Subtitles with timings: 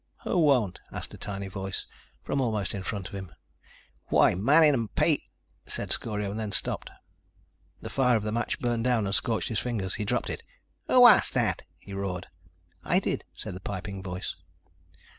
[0.23, 1.85] "Who won't?" asked a tiny voice
[2.23, 3.31] from almost in front of him.
[4.07, 5.29] "Why, Manning and Page..."
[5.67, 6.89] said Scorio, and then stopped.
[7.83, 9.93] The fire of the match burned down and scorched his fingers.
[9.93, 10.41] He dropped it.
[10.87, 12.25] "Who asked that?" he roared.
[12.83, 14.37] "I did," said the piping voice.